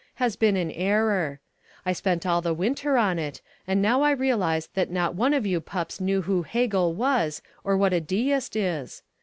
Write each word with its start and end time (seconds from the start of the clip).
has 0.15 0.35
been 0.35 0.57
an 0.57 0.71
error. 0.71 1.39
I 1.85 1.93
spent 1.93 2.25
all 2.25 2.41
the 2.41 2.55
winter 2.55 2.97
on 2.97 3.19
it 3.19 3.39
and 3.67 3.83
now 3.83 4.01
I 4.01 4.09
realise 4.09 4.65
that 4.73 4.89
not 4.89 5.13
one 5.13 5.31
of 5.31 5.45
you 5.45 5.61
pups 5.61 6.01
know 6.01 6.21
who 6.21 6.41
Hegel 6.41 6.95
was 6.95 7.43
or 7.63 7.77
what 7.77 7.93
a 7.93 8.01
deist 8.01 8.55
is. 8.55 9.03